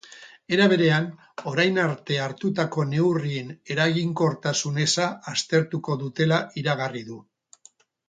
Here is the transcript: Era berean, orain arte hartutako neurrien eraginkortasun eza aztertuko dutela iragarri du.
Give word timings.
Era 0.55 0.65
berean, 0.69 1.03
orain 1.51 1.77
arte 1.83 2.17
hartutako 2.23 2.87
neurrien 2.95 3.53
eraginkortasun 3.77 4.83
eza 4.89 5.09
aztertuko 5.37 6.03
dutela 6.05 6.45
iragarri 6.65 7.09
du. 7.13 7.25